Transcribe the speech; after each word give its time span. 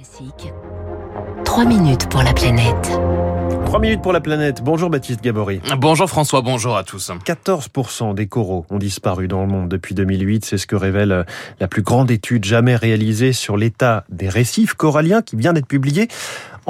Classique. 0.00 0.54
3 1.44 1.64
minutes 1.66 2.08
pour 2.08 2.22
la 2.22 2.32
planète. 2.32 2.98
3 3.66 3.80
minutes 3.80 4.00
pour 4.00 4.14
la 4.14 4.22
planète. 4.22 4.62
Bonjour 4.62 4.88
Baptiste 4.88 5.22
Gabory. 5.22 5.60
Bonjour 5.76 6.08
François, 6.08 6.40
bonjour 6.40 6.74
à 6.74 6.84
tous. 6.84 7.10
14% 7.10 8.14
des 8.14 8.26
coraux 8.26 8.64
ont 8.70 8.78
disparu 8.78 9.28
dans 9.28 9.42
le 9.42 9.48
monde 9.48 9.68
depuis 9.68 9.94
2008. 9.94 10.46
C'est 10.46 10.56
ce 10.56 10.66
que 10.66 10.76
révèle 10.76 11.26
la 11.58 11.68
plus 11.68 11.82
grande 11.82 12.10
étude 12.10 12.46
jamais 12.46 12.76
réalisée 12.76 13.34
sur 13.34 13.58
l'état 13.58 14.04
des 14.08 14.30
récifs 14.30 14.72
coralliens 14.72 15.20
qui 15.20 15.36
vient 15.36 15.52
d'être 15.52 15.66
publiée 15.66 16.08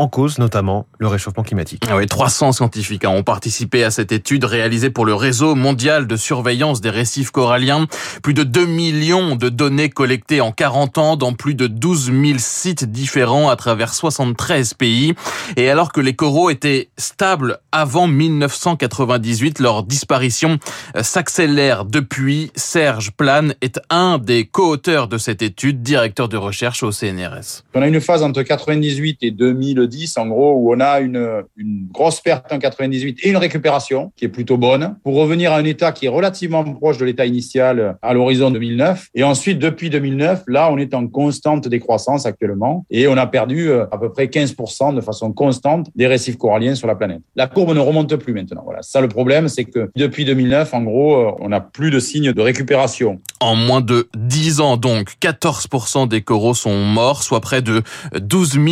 en 0.00 0.08
cause 0.08 0.38
notamment 0.38 0.86
le 0.98 1.08
réchauffement 1.08 1.42
climatique. 1.42 1.82
Ah 1.86 1.96
oui, 1.96 2.06
300 2.06 2.52
scientifiques 2.52 3.04
ont 3.06 3.22
participé 3.22 3.84
à 3.84 3.90
cette 3.90 4.12
étude 4.12 4.44
réalisée 4.44 4.88
pour 4.88 5.04
le 5.04 5.14
réseau 5.14 5.54
mondial 5.54 6.06
de 6.06 6.16
surveillance 6.16 6.80
des 6.80 6.88
récifs 6.88 7.30
coralliens. 7.30 7.86
Plus 8.22 8.32
de 8.32 8.42
2 8.42 8.64
millions 8.64 9.36
de 9.36 9.50
données 9.50 9.90
collectées 9.90 10.40
en 10.40 10.52
40 10.52 10.96
ans 10.96 11.16
dans 11.16 11.34
plus 11.34 11.54
de 11.54 11.66
12 11.66 12.12
000 12.12 12.38
sites 12.38 12.90
différents 12.90 13.50
à 13.50 13.56
travers 13.56 13.92
73 13.92 14.72
pays. 14.72 15.14
Et 15.58 15.68
alors 15.68 15.92
que 15.92 16.00
les 16.00 16.14
coraux 16.14 16.48
étaient 16.48 16.88
stables 16.96 17.58
avant 17.70 18.06
1998, 18.06 19.58
leur 19.58 19.82
disparition 19.82 20.58
euh, 20.96 21.02
s'accélère 21.02 21.84
depuis. 21.84 22.50
Serge 22.54 23.10
Plane 23.10 23.54
est 23.60 23.78
un 23.90 24.16
des 24.16 24.46
co-auteurs 24.46 25.08
de 25.08 25.18
cette 25.18 25.42
étude, 25.42 25.82
directeur 25.82 26.30
de 26.30 26.38
recherche 26.38 26.82
au 26.82 26.90
CNRS. 26.90 27.64
On 27.74 27.82
a 27.82 27.86
une 27.86 28.00
phase 28.00 28.22
entre 28.22 28.42
98 28.42 29.18
et 29.22 29.30
2000 29.30 29.89
10, 29.90 30.16
en 30.16 30.28
gros, 30.28 30.54
où 30.54 30.74
on 30.74 30.80
a 30.80 31.00
une, 31.00 31.42
une 31.56 31.88
grosse 31.92 32.20
perte 32.20 32.50
en 32.52 32.58
98 32.58 33.18
et 33.22 33.28
une 33.28 33.36
récupération 33.36 34.12
qui 34.16 34.24
est 34.24 34.28
plutôt 34.28 34.56
bonne 34.56 34.96
pour 35.02 35.16
revenir 35.16 35.52
à 35.52 35.56
un 35.56 35.64
état 35.64 35.92
qui 35.92 36.06
est 36.06 36.08
relativement 36.08 36.64
proche 36.64 36.98
de 36.98 37.04
l'état 37.04 37.26
initial 37.26 37.96
à 38.02 38.14
l'horizon 38.14 38.50
2009. 38.50 39.08
Et 39.14 39.24
ensuite, 39.24 39.58
depuis 39.58 39.90
2009, 39.90 40.44
là, 40.46 40.70
on 40.72 40.78
est 40.78 40.94
en 40.94 41.06
constante 41.06 41.68
décroissance 41.68 42.26
actuellement 42.26 42.86
et 42.90 43.08
on 43.08 43.16
a 43.16 43.26
perdu 43.26 43.70
euh, 43.70 43.86
à 43.90 43.98
peu 43.98 44.10
près 44.10 44.26
15% 44.26 44.94
de 44.94 45.00
façon 45.00 45.32
constante 45.32 45.88
des 45.94 46.06
récifs 46.06 46.36
coralliens 46.36 46.74
sur 46.74 46.86
la 46.86 46.94
planète. 46.94 47.20
La 47.36 47.46
courbe 47.46 47.74
ne 47.74 47.80
remonte 47.80 48.14
plus 48.16 48.32
maintenant. 48.32 48.62
Voilà. 48.64 48.82
Ça, 48.82 49.00
le 49.00 49.08
problème, 49.08 49.48
c'est 49.48 49.64
que 49.64 49.90
depuis 49.96 50.24
2009, 50.24 50.74
en 50.74 50.82
gros, 50.82 51.16
euh, 51.16 51.32
on 51.40 51.48
n'a 51.48 51.60
plus 51.60 51.90
de 51.90 51.98
signes 51.98 52.32
de 52.32 52.40
récupération. 52.40 53.20
En 53.40 53.56
moins 53.56 53.80
de 53.80 54.08
10 54.16 54.60
ans, 54.60 54.76
donc, 54.76 55.14
14% 55.20 56.08
des 56.08 56.22
coraux 56.22 56.54
sont 56.54 56.84
morts, 56.84 57.22
soit 57.22 57.40
près 57.40 57.62
de 57.62 57.82
12 58.18 58.52
000 58.52 58.64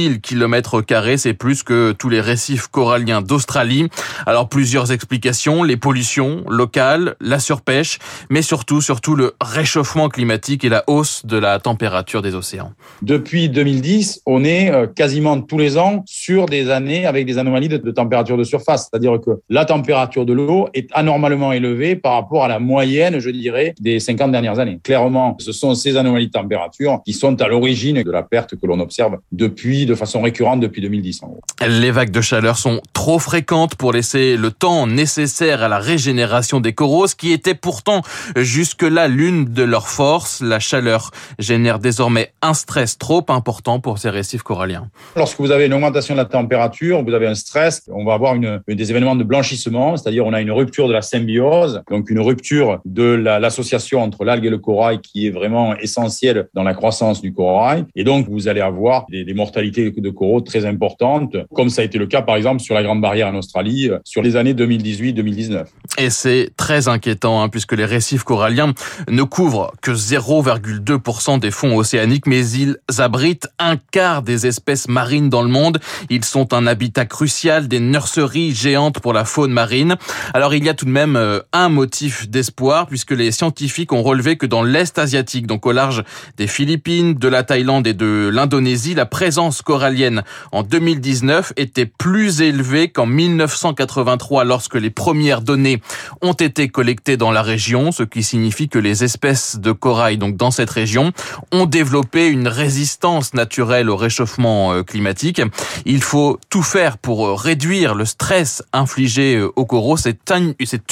km 1.00 1.18
c'est 1.18 1.34
plus 1.34 1.62
que 1.62 1.92
tous 1.92 2.08
les 2.08 2.20
récifs 2.20 2.66
coralliens 2.68 3.22
d'Australie. 3.22 3.88
Alors 4.26 4.48
plusieurs 4.48 4.92
explications, 4.92 5.62
les 5.62 5.76
pollutions 5.76 6.44
locales, 6.48 7.16
la 7.20 7.38
surpêche, 7.38 7.98
mais 8.30 8.42
surtout, 8.42 8.80
surtout 8.80 9.16
le 9.16 9.34
réchauffement 9.40 10.08
climatique 10.08 10.64
et 10.64 10.68
la 10.68 10.84
hausse 10.86 11.24
de 11.26 11.38
la 11.38 11.58
température 11.58 12.22
des 12.22 12.34
océans. 12.34 12.72
Depuis 13.02 13.48
2010, 13.48 14.22
on 14.26 14.44
est 14.44 14.70
euh, 14.70 14.86
quasiment 14.86 15.40
tous 15.40 15.58
les 15.58 15.78
ans 15.78 16.02
sur 16.06 16.46
des 16.46 16.70
années 16.70 17.06
avec 17.06 17.26
des 17.26 17.38
anomalies 17.38 17.68
de, 17.68 17.78
température 17.90 18.36
de 18.36 18.44
surface, 18.44 18.88
c'est-à-dire 18.90 19.18
que 19.24 19.30
la 19.48 19.64
température 19.64 20.26
de 20.26 20.32
l'eau 20.32 20.68
est 20.74 20.88
anormalement 20.92 21.52
élevée 21.52 21.96
par 21.96 22.14
rapport 22.14 22.44
à 22.44 22.48
la 22.48 22.58
moyenne, 22.58 23.18
je 23.18 23.30
dirais, 23.30 23.74
des 23.80 23.98
50 24.00 24.30
dernières 24.32 24.58
années. 24.58 24.78
Clairement, 24.82 25.36
ce 25.40 25.52
sont 25.52 25.74
ces 25.74 25.96
anomalies 25.96 26.28
de 26.28 26.32
température 26.32 27.00
qui 27.04 27.12
sont 27.12 27.40
à 27.40 27.48
l'origine 27.48 28.02
de 28.02 28.10
la 28.10 28.22
perte 28.22 28.56
que 28.56 28.66
l'on 28.66 28.80
observe 28.80 29.18
depuis, 29.32 29.86
de 29.86 29.94
façon 29.94 30.22
récurrente 30.22 30.60
depuis 30.60 30.80
2010 30.88 31.20
Les 31.68 31.90
vagues 31.90 32.10
de 32.10 32.20
chaleur 32.22 32.56
sont 32.56 32.80
trop 32.94 33.18
fréquentes 33.18 33.74
pour 33.74 33.92
laisser 33.92 34.36
le 34.36 34.50
temps 34.50 34.86
nécessaire 34.86 35.62
à 35.62 35.68
la 35.68 35.78
régénération 35.78 36.60
des 36.60 36.72
coraux, 36.72 37.06
ce 37.06 37.14
qui 37.14 37.32
était 37.32 37.54
pourtant 37.54 38.00
jusque-là 38.36 39.06
l'une 39.08 39.44
de 39.44 39.62
leurs 39.62 39.88
forces. 39.88 40.40
La 40.40 40.60
chaleur 40.60 41.10
génère 41.38 41.78
désormais 41.78 42.32
un 42.40 42.54
stress 42.54 42.96
trop 42.96 43.24
important 43.28 43.80
pour 43.80 43.98
ces 43.98 44.08
récifs 44.08 44.42
coralliens. 44.42 44.88
Lorsque 45.14 45.38
vous 45.38 45.50
avez 45.50 45.66
une 45.66 45.74
augmentation 45.74 46.14
de 46.14 46.20
la 46.20 46.24
température, 46.24 47.04
vous 47.04 47.12
avez 47.12 47.26
un 47.26 47.34
stress, 47.34 47.82
on 47.92 48.04
va 48.04 48.14
avoir 48.14 48.34
une, 48.34 48.60
des 48.66 48.90
événements 48.90 49.16
de 49.16 49.24
blanchissement, 49.24 49.96
c'est-à-dire 49.96 50.24
on 50.24 50.32
a 50.32 50.40
une 50.40 50.52
rupture 50.52 50.88
de 50.88 50.94
la 50.94 51.02
symbiose, 51.02 51.82
donc 51.90 52.08
une 52.08 52.20
rupture 52.20 52.80
de 52.86 53.02
l'association 53.02 54.00
entre 54.02 54.24
l'algue 54.24 54.46
et 54.46 54.50
le 54.50 54.58
corail 54.58 55.00
qui 55.00 55.26
est 55.26 55.30
vraiment 55.30 55.76
essentielle 55.76 56.48
dans 56.54 56.62
la 56.62 56.72
croissance 56.72 57.20
du 57.20 57.34
corail. 57.34 57.84
Et 57.94 58.04
donc 58.04 58.28
vous 58.28 58.48
allez 58.48 58.62
avoir 58.62 59.04
des, 59.10 59.24
des 59.24 59.34
mortalités 59.34 59.90
de 59.90 60.10
coraux 60.10 60.40
très 60.40 60.64
importantes 60.64 60.77
comme 61.54 61.68
ça 61.68 61.82
a 61.82 61.84
été 61.84 61.98
le 61.98 62.06
cas 62.06 62.22
par 62.22 62.36
exemple 62.36 62.60
sur 62.60 62.74
la 62.74 62.82
Grande 62.82 63.00
Barrière 63.00 63.28
en 63.28 63.34
Australie 63.34 63.88
euh, 63.88 63.98
sur 64.04 64.22
les 64.22 64.36
années 64.36 64.54
2018-2019. 64.54 65.64
Et 65.98 66.10
c'est 66.10 66.50
très 66.56 66.88
inquiétant 66.88 67.42
hein, 67.42 67.48
puisque 67.48 67.72
les 67.72 67.84
récifs 67.84 68.24
coralliens 68.24 68.72
ne 69.10 69.22
couvrent 69.22 69.72
que 69.82 69.90
0,2% 69.90 71.40
des 71.40 71.50
fonds 71.50 71.76
océaniques, 71.76 72.26
mais 72.26 72.48
ils 72.50 72.76
abritent 72.98 73.48
un 73.58 73.76
quart 73.76 74.22
des 74.22 74.46
espèces 74.46 74.88
marines 74.88 75.28
dans 75.28 75.42
le 75.42 75.48
monde. 75.48 75.78
Ils 76.10 76.24
sont 76.24 76.54
un 76.54 76.66
habitat 76.66 77.06
crucial 77.06 77.68
des 77.68 77.80
nurseries 77.80 78.54
géantes 78.54 79.00
pour 79.00 79.12
la 79.12 79.24
faune 79.24 79.52
marine. 79.52 79.96
Alors 80.34 80.54
il 80.54 80.64
y 80.64 80.68
a 80.68 80.74
tout 80.74 80.84
de 80.84 80.90
même 80.90 81.16
euh, 81.16 81.40
un 81.52 81.68
motif 81.68 82.28
d'espoir 82.28 82.86
puisque 82.86 83.12
les 83.12 83.30
scientifiques 83.32 83.92
ont 83.92 84.02
relevé 84.02 84.36
que 84.36 84.46
dans 84.46 84.62
l'Est 84.62 84.98
asiatique, 84.98 85.46
donc 85.46 85.66
au 85.66 85.72
large 85.72 86.04
des 86.36 86.46
Philippines, 86.46 87.14
de 87.14 87.28
la 87.28 87.42
Thaïlande 87.42 87.86
et 87.86 87.94
de 87.94 88.30
l'Indonésie, 88.32 88.94
la 88.94 89.06
présence 89.06 89.62
corallienne 89.62 90.22
en 90.52 90.62
2000 90.62 90.67
2019 90.68 91.54
était 91.56 91.86
plus 91.86 92.42
élevé 92.42 92.88
qu'en 92.88 93.06
1983 93.06 94.44
lorsque 94.44 94.74
les 94.74 94.90
premières 94.90 95.40
données 95.40 95.80
ont 96.22 96.34
été 96.34 96.68
collectées 96.68 97.16
dans 97.16 97.30
la 97.30 97.42
région, 97.42 97.90
ce 97.92 98.02
qui 98.02 98.22
signifie 98.22 98.68
que 98.68 98.78
les 98.78 99.04
espèces 99.04 99.58
de 99.58 99.72
corail 99.72 100.18
donc 100.18 100.36
dans 100.36 100.50
cette 100.50 100.70
région 100.70 101.12
ont 101.52 101.66
développé 101.66 102.28
une 102.28 102.48
résistance 102.48 103.34
naturelle 103.34 103.90
au 103.90 103.96
réchauffement 103.96 104.72
euh, 104.72 104.82
climatique. 104.82 105.40
Il 105.86 106.02
faut 106.02 106.38
tout 106.50 106.62
faire 106.62 106.98
pour 106.98 107.26
euh, 107.26 107.34
réduire 107.34 107.94
le 107.94 108.04
stress 108.04 108.62
infligé 108.72 109.36
euh, 109.36 109.50
aux 109.56 109.64
coraux. 109.64 109.96
C'est 109.96 110.18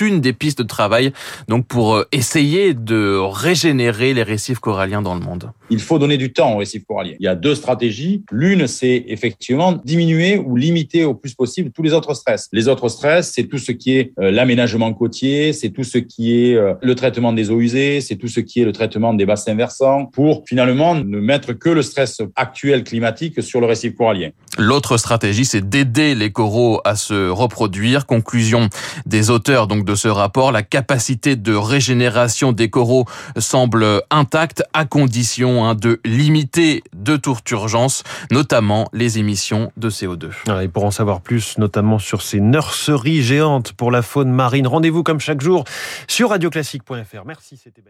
une 0.00 0.20
des 0.20 0.32
pistes 0.32 0.58
de 0.62 0.66
travail 0.66 1.12
donc 1.48 1.66
pour 1.66 2.02
essayer 2.12 2.74
de 2.74 3.18
régénérer 3.18 4.14
les 4.14 4.22
récifs 4.22 4.58
coralliens 4.58 5.02
dans 5.02 5.14
le 5.14 5.20
monde. 5.20 5.50
Il 5.70 5.80
faut 5.80 5.98
donner 5.98 6.16
du 6.16 6.32
temps 6.32 6.54
aux 6.54 6.58
récifs 6.58 6.84
coralliens. 6.84 7.16
Il 7.18 7.24
y 7.24 7.28
a 7.28 7.34
deux 7.34 7.54
stratégies. 7.54 8.22
L'une, 8.30 8.66
c'est 8.66 9.04
effectivement 9.08 9.65
diminuer 9.72 10.38
ou 10.38 10.56
limiter 10.56 11.04
au 11.04 11.14
plus 11.14 11.34
possible 11.34 11.70
tous 11.70 11.82
les 11.82 11.92
autres 11.92 12.14
stress. 12.14 12.48
Les 12.52 12.68
autres 12.68 12.88
stress, 12.88 13.32
c'est 13.34 13.44
tout 13.44 13.58
ce 13.58 13.72
qui 13.72 13.96
est 13.96 14.12
euh, 14.18 14.30
l'aménagement 14.30 14.92
côtier, 14.92 15.52
c'est 15.52 15.70
tout 15.70 15.84
ce 15.84 15.98
qui 15.98 16.50
est 16.50 16.54
euh, 16.54 16.74
le 16.82 16.94
traitement 16.94 17.32
des 17.32 17.50
eaux 17.50 17.60
usées, 17.60 18.00
c'est 18.00 18.16
tout 18.16 18.28
ce 18.28 18.40
qui 18.40 18.60
est 18.60 18.64
le 18.64 18.72
traitement 18.72 19.14
des 19.14 19.26
bassins 19.26 19.54
versants, 19.54 20.06
pour 20.06 20.44
finalement 20.46 20.94
ne 20.94 21.18
mettre 21.18 21.52
que 21.52 21.68
le 21.68 21.82
stress 21.82 22.20
actuel 22.36 22.84
climatique 22.84 23.42
sur 23.42 23.60
le 23.60 23.66
récif 23.66 23.94
corallien. 23.94 24.30
L'autre 24.58 24.96
stratégie, 24.96 25.44
c'est 25.44 25.68
d'aider 25.68 26.14
les 26.14 26.32
coraux 26.32 26.80
à 26.84 26.96
se 26.96 27.28
reproduire. 27.28 28.06
Conclusion 28.06 28.68
des 29.04 29.30
auteurs 29.30 29.66
donc 29.66 29.84
de 29.84 29.94
ce 29.94 30.08
rapport, 30.08 30.52
la 30.52 30.62
capacité 30.62 31.36
de 31.36 31.54
régénération 31.54 32.52
des 32.52 32.70
coraux 32.70 33.04
semble 33.38 34.02
intacte 34.10 34.62
à 34.72 34.84
condition 34.84 35.64
hein, 35.64 35.74
de 35.74 36.00
limiter 36.04 36.82
de 36.94 37.16
toute 37.16 37.50
urgence, 37.50 38.02
notamment 38.30 38.88
les 38.92 39.18
émissions 39.18 39.55
de 39.76 39.90
CO2. 39.90 40.30
Et 40.62 40.68
pour 40.68 40.84
en 40.84 40.90
savoir 40.90 41.20
plus, 41.20 41.58
notamment 41.58 41.98
sur 41.98 42.22
ces 42.22 42.40
nurseries 42.40 43.22
géantes 43.22 43.72
pour 43.72 43.90
la 43.90 44.02
faune 44.02 44.30
marine, 44.30 44.66
rendez-vous 44.66 45.02
comme 45.02 45.20
chaque 45.20 45.40
jour 45.40 45.64
sur 46.08 46.30
radioclassique.fr. 46.30 47.24
Merci, 47.24 47.56
c'était. 47.56 47.82